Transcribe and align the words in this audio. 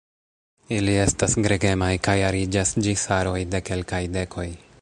Ili 0.77 0.95
estas 1.01 1.35
gregemaj 1.47 1.91
kaj 2.09 2.17
ariĝas 2.31 2.75
ĝis 2.87 3.07
aroj 3.19 3.39
de 3.53 3.65
kelkaj 3.69 4.05
dekoj. 4.19 4.53